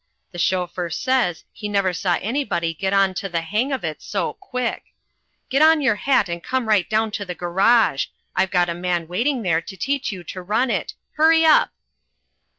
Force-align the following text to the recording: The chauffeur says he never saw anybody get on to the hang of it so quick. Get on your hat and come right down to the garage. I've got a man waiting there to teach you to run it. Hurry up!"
The 0.31 0.39
chauffeur 0.39 0.89
says 0.89 1.43
he 1.53 1.69
never 1.69 1.93
saw 1.93 2.15
anybody 2.23 2.73
get 2.73 2.91
on 2.91 3.13
to 3.13 3.29
the 3.29 3.41
hang 3.41 3.71
of 3.71 3.83
it 3.83 4.01
so 4.01 4.33
quick. 4.33 4.85
Get 5.47 5.61
on 5.61 5.79
your 5.79 5.93
hat 5.97 6.27
and 6.27 6.43
come 6.43 6.67
right 6.67 6.89
down 6.89 7.11
to 7.11 7.23
the 7.23 7.35
garage. 7.35 8.07
I've 8.35 8.49
got 8.49 8.67
a 8.67 8.73
man 8.73 9.07
waiting 9.07 9.43
there 9.43 9.61
to 9.61 9.77
teach 9.77 10.11
you 10.11 10.23
to 10.23 10.41
run 10.41 10.71
it. 10.71 10.95
Hurry 11.17 11.45
up!" 11.45 11.69